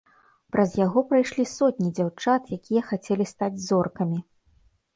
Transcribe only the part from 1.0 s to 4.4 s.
прайшлі сотні дзяўчат, якія хацелі стаць зоркамі.